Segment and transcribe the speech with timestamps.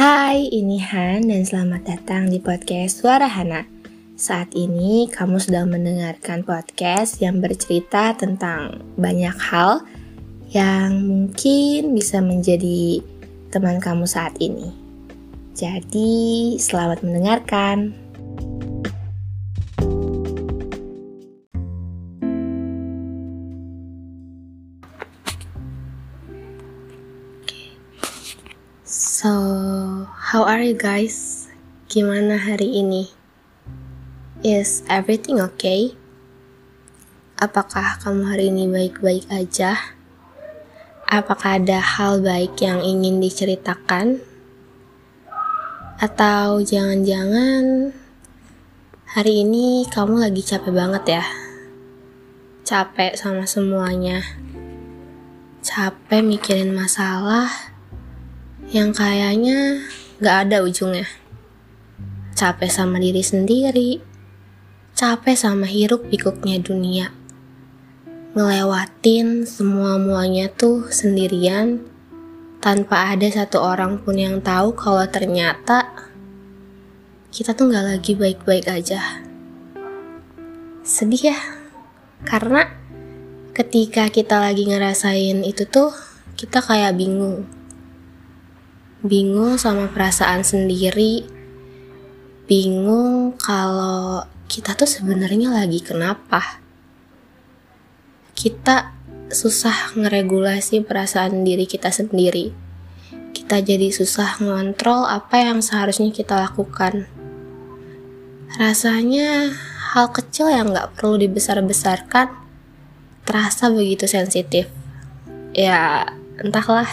[0.00, 3.68] Hai, ini Han dan selamat datang di podcast Suara Hana.
[4.16, 9.84] Saat ini kamu sedang mendengarkan podcast yang bercerita tentang banyak hal
[10.56, 13.04] yang mungkin bisa menjadi
[13.52, 14.72] teman kamu saat ini.
[15.52, 17.99] Jadi, selamat mendengarkan.
[29.20, 29.36] So,
[30.32, 31.44] how are you guys?
[31.92, 33.12] Gimana hari ini?
[34.40, 35.92] Is everything okay?
[37.36, 39.76] Apakah kamu hari ini baik-baik aja?
[41.04, 44.24] Apakah ada hal baik yang ingin diceritakan?
[46.00, 47.92] Atau jangan-jangan
[49.04, 51.24] hari ini kamu lagi capek banget ya?
[52.64, 54.24] Capek sama semuanya.
[55.60, 57.76] Capek mikirin masalah
[58.70, 59.82] yang kayaknya
[60.22, 61.10] gak ada ujungnya.
[62.38, 63.98] Capek sama diri sendiri,
[64.94, 67.10] capek sama hiruk pikuknya dunia.
[68.38, 71.82] Ngelewatin semua-muanya tuh sendirian,
[72.62, 75.90] tanpa ada satu orang pun yang tahu kalau ternyata
[77.34, 79.02] kita tuh gak lagi baik-baik aja.
[80.86, 81.38] Sedih ya,
[82.22, 82.70] karena
[83.50, 85.90] ketika kita lagi ngerasain itu tuh,
[86.38, 87.50] kita kayak bingung
[89.00, 91.24] bingung sama perasaan sendiri,
[92.44, 96.60] bingung kalau kita tuh sebenarnya lagi kenapa.
[98.36, 98.92] Kita
[99.30, 102.50] susah ngeregulasi perasaan diri kita sendiri.
[103.30, 107.06] Kita jadi susah ngontrol apa yang seharusnya kita lakukan.
[108.58, 109.54] Rasanya
[109.94, 112.34] hal kecil yang gak perlu dibesar-besarkan
[113.22, 114.66] terasa begitu sensitif.
[115.54, 116.10] Ya,
[116.42, 116.90] entahlah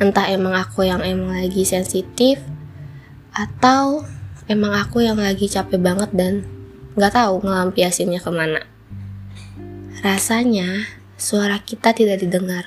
[0.00, 2.40] entah emang aku yang emang lagi sensitif
[3.36, 4.02] atau
[4.48, 6.48] emang aku yang lagi capek banget dan
[6.96, 8.64] nggak tahu ngelampiasinnya ke mana.
[10.00, 10.88] Rasanya
[11.20, 12.64] suara kita tidak didengar.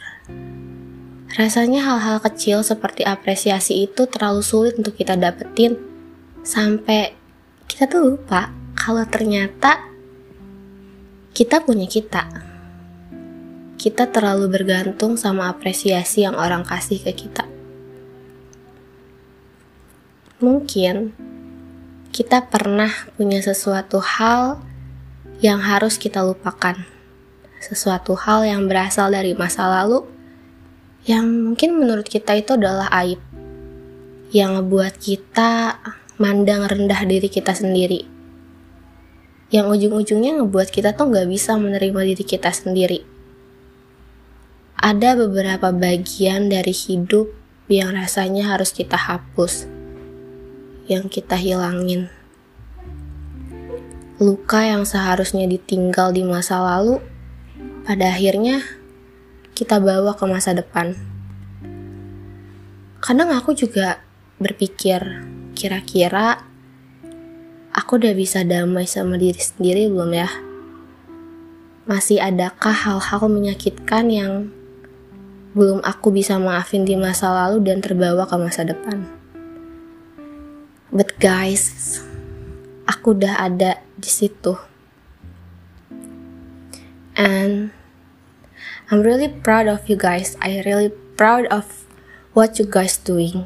[1.34, 5.74] Rasanya hal-hal kecil seperti apresiasi itu terlalu sulit untuk kita dapetin
[6.46, 7.18] sampai
[7.66, 9.82] kita tuh lupa kalau ternyata
[11.34, 12.53] kita punya kita
[13.84, 17.44] kita terlalu bergantung sama apresiasi yang orang kasih ke kita.
[20.40, 21.12] Mungkin
[22.16, 22.88] kita pernah
[23.20, 24.64] punya sesuatu hal
[25.44, 26.80] yang harus kita lupakan,
[27.60, 30.08] sesuatu hal yang berasal dari masa lalu
[31.04, 33.20] yang mungkin menurut kita itu adalah aib,
[34.32, 35.76] yang ngebuat kita
[36.24, 38.08] mandang rendah diri kita sendiri,
[39.52, 43.12] yang ujung-ujungnya ngebuat kita tuh nggak bisa menerima diri kita sendiri
[44.84, 47.32] ada beberapa bagian dari hidup
[47.72, 49.64] yang rasanya harus kita hapus,
[50.92, 52.12] yang kita hilangin.
[54.20, 57.00] Luka yang seharusnya ditinggal di masa lalu,
[57.88, 58.60] pada akhirnya
[59.56, 61.00] kita bawa ke masa depan.
[63.00, 64.04] Kadang aku juga
[64.36, 65.00] berpikir,
[65.56, 66.44] kira-kira
[67.72, 70.28] aku udah bisa damai sama diri sendiri belum ya?
[71.88, 74.52] Masih adakah hal-hal menyakitkan yang
[75.54, 79.06] belum aku bisa maafin di masa lalu dan terbawa ke masa depan.
[80.90, 82.02] But guys,
[82.90, 84.58] aku udah ada di situ.
[87.14, 87.70] And
[88.90, 90.38] I'm really proud of you guys.
[90.42, 91.86] I really proud of
[92.34, 93.46] what you guys doing.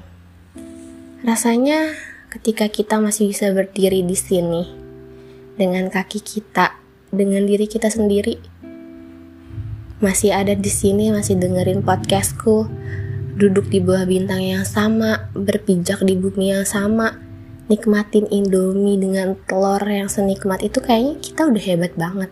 [1.28, 1.92] Rasanya
[2.32, 4.64] ketika kita masih bisa berdiri di sini
[5.60, 6.80] dengan kaki kita,
[7.12, 8.40] dengan diri kita sendiri,
[9.98, 12.70] masih ada di sini, masih dengerin podcastku,
[13.34, 17.18] duduk di bawah bintang yang sama, berpijak di bumi yang sama,
[17.66, 22.32] nikmatin Indomie dengan telur yang senikmat itu kayaknya kita udah hebat banget.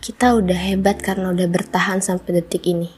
[0.00, 2.88] Kita udah hebat karena udah bertahan sampai detik ini.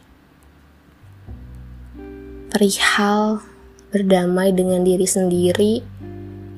[2.50, 3.42] Perihal
[3.90, 5.82] berdamai dengan diri sendiri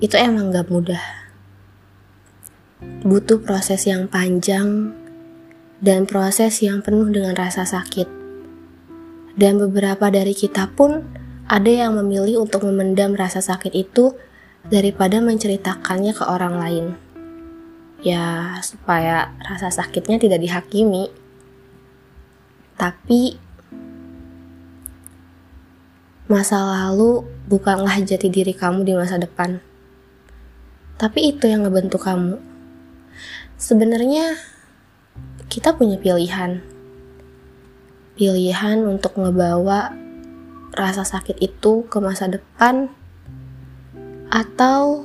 [0.04, 1.04] itu emang gak mudah.
[3.06, 5.00] Butuh proses yang panjang
[5.82, 8.06] dan proses yang penuh dengan rasa sakit.
[9.34, 11.02] Dan beberapa dari kita pun
[11.50, 14.14] ada yang memilih untuk memendam rasa sakit itu
[14.70, 16.86] daripada menceritakannya ke orang lain.
[18.06, 21.10] Ya, supaya rasa sakitnya tidak dihakimi.
[22.78, 23.36] Tapi
[26.30, 29.58] masa lalu bukanlah jati diri kamu di masa depan.
[30.98, 32.38] Tapi itu yang ngebentuk kamu.
[33.58, 34.38] Sebenarnya
[35.52, 36.64] kita punya pilihan.
[38.16, 39.92] Pilihan untuk ngebawa
[40.72, 42.88] rasa sakit itu ke masa depan
[44.32, 45.04] atau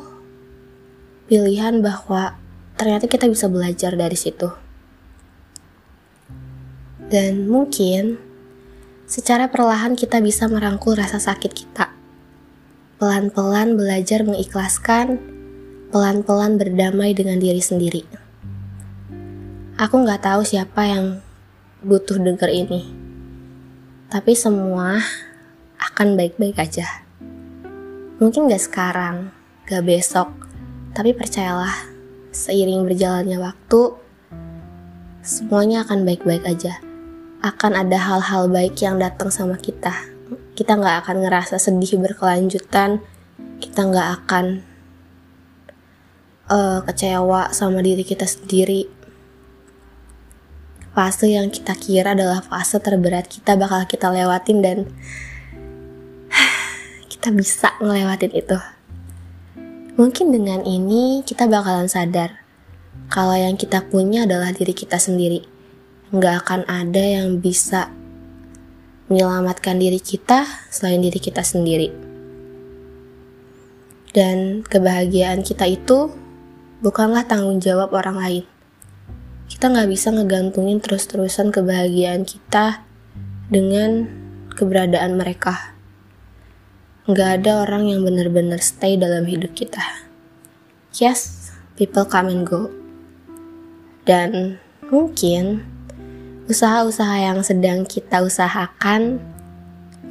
[1.27, 2.39] pilihan bahwa
[2.79, 4.47] ternyata kita bisa belajar dari situ.
[7.11, 8.15] Dan mungkin
[9.03, 11.91] secara perlahan kita bisa merangkul rasa sakit kita.
[13.03, 15.19] Pelan-pelan belajar mengikhlaskan,
[15.91, 18.26] pelan-pelan berdamai dengan diri sendiri.
[19.77, 21.21] Aku nggak tahu siapa yang
[21.85, 22.89] butuh denger ini.
[24.09, 24.97] Tapi semua
[25.77, 27.05] akan baik-baik aja.
[28.17, 29.29] Mungkin gak sekarang,
[29.69, 30.33] gak besok,
[30.97, 31.93] tapi percayalah,
[32.33, 33.93] seiring berjalannya waktu,
[35.21, 36.81] semuanya akan baik-baik aja.
[37.45, 39.93] Akan ada hal-hal baik yang datang sama kita.
[40.57, 42.97] Kita nggak akan ngerasa sedih berkelanjutan.
[43.61, 44.45] Kita nggak akan
[46.49, 48.96] uh, kecewa sama diri kita sendiri.
[50.97, 54.77] Fase yang kita kira adalah fase terberat kita bakal kita lewatin dan
[57.13, 58.57] kita bisa ngelewatin itu.
[59.93, 62.41] Mungkin dengan ini kita bakalan sadar
[63.13, 65.45] kalau yang kita punya adalah diri kita sendiri.
[66.09, 67.93] Nggak akan ada yang bisa
[69.05, 71.93] menyelamatkan diri kita selain diri kita sendiri.
[74.17, 76.09] Dan kebahagiaan kita itu
[76.81, 78.56] bukanlah tanggung jawab orang lain.
[79.57, 82.85] Kita nggak bisa ngegantungin terus-terusan kebahagiaan kita
[83.49, 84.05] dengan
[84.53, 85.73] keberadaan mereka
[87.07, 89.79] nggak ada orang yang benar-benar stay dalam hidup kita.
[90.99, 91.49] Yes,
[91.79, 92.67] people come and go.
[94.03, 94.59] Dan
[94.91, 95.63] mungkin
[96.51, 99.23] usaha-usaha yang sedang kita usahakan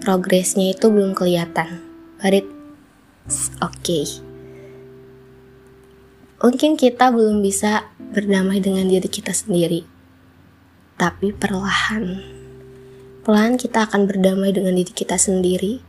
[0.00, 1.84] progresnya itu belum kelihatan.
[2.16, 2.40] But
[3.28, 4.08] it's okay.
[6.40, 9.84] Mungkin kita belum bisa berdamai dengan diri kita sendiri.
[10.96, 12.24] Tapi perlahan,
[13.20, 15.84] perlahan kita akan berdamai dengan diri kita sendiri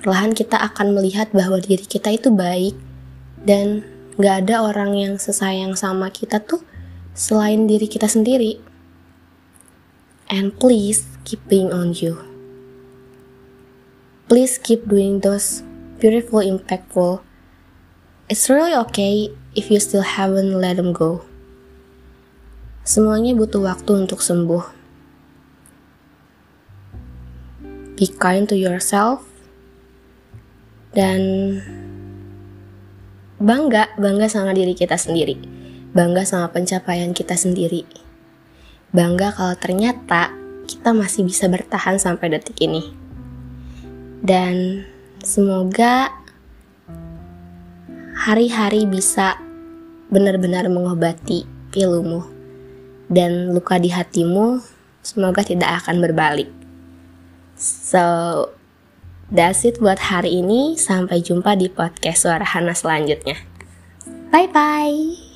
[0.00, 2.72] perlahan kita akan melihat bahwa diri kita itu baik
[3.44, 3.84] dan
[4.16, 6.64] gak ada orang yang sesayang sama kita tuh
[7.12, 8.56] selain diri kita sendiri.
[10.32, 12.16] And please keep being on you.
[14.30, 15.60] Please keep doing those
[16.00, 17.20] beautiful, impactful.
[18.30, 21.26] It's really okay if you still haven't let them go.
[22.80, 24.64] Semuanya butuh waktu untuk sembuh.
[28.00, 29.28] Be kind to yourself.
[30.96, 31.20] Dan
[33.36, 35.36] bangga bangga sama diri kita sendiri.
[35.92, 37.84] Bangga sama pencapaian kita sendiri.
[38.96, 40.32] Bangga kalau ternyata
[40.64, 42.96] kita masih bisa bertahan sampai detik ini.
[44.24, 44.88] Dan
[45.20, 46.08] semoga
[48.24, 49.36] hari-hari bisa
[50.08, 52.39] benar-benar mengobati pilumu
[53.10, 54.62] dan luka di hatimu
[55.02, 56.48] semoga tidak akan berbalik
[57.58, 58.46] so
[59.30, 60.74] That's it buat hari ini.
[60.74, 63.38] Sampai jumpa di podcast Suara Hana selanjutnya.
[64.34, 65.29] Bye bye.